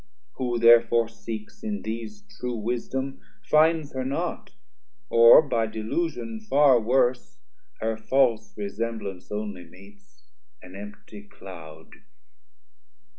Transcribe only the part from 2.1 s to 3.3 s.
True wisdom,